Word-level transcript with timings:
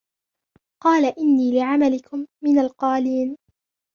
قَالَ 0.83 1.05
إِنِّي 1.19 1.59
لِعَمَلِكُمْ 1.59 2.25
مِنَ 2.43 2.59
الْقَالِينَ 2.59 3.37